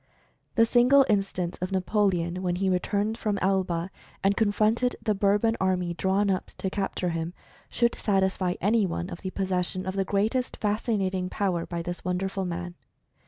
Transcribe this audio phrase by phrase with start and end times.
[0.55, 3.91] The single instance of Napoleon, when he returned from Elba,
[4.23, 7.35] and confronted the Bourbon army drawn up to capture him,
[7.69, 12.45] should satisfy any one of the possession of the greatest Fascinating power by this wonderful
[12.45, 12.73] man.